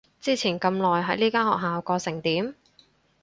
[0.19, 2.55] 之前咁耐喺呢間學校過成點？